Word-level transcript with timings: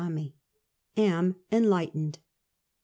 AM 0.97 1.35
ENLIGHTENED. 1.51 2.17